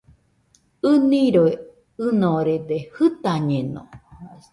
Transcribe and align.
ɨniroi 0.91 1.53
ɨnorede, 2.05 2.77
jɨtañeno 2.95 3.81